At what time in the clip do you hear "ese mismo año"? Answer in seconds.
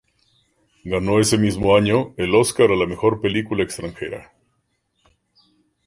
1.19-2.15